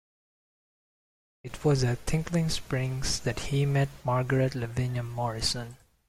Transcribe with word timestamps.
It 1.43 1.63
was 1.63 1.83
at 1.83 2.07
Tinkling 2.07 2.49
Springs 2.49 3.19
that 3.19 3.39
he 3.39 3.67
met 3.67 3.89
Margaret 4.03 4.55
Lavinia 4.55 5.03
Morrison. 5.03 5.77